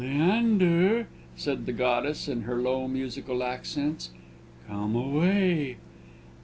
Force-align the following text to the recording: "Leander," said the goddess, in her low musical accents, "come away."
"Leander," 0.03 1.07
said 1.35 1.67
the 1.67 1.71
goddess, 1.71 2.27
in 2.27 2.41
her 2.41 2.55
low 2.59 2.87
musical 2.87 3.43
accents, 3.43 4.09
"come 4.67 4.95
away." 4.95 5.77